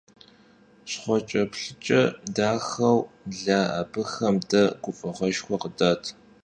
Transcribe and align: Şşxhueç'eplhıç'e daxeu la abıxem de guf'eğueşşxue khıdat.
Şşxhueç'eplhıç'e 0.89 2.01
daxeu 2.35 2.97
la 3.43 3.59
abıxem 3.79 4.35
de 4.49 4.61
guf'eğueşşxue 4.83 5.57
khıdat. 5.61 6.03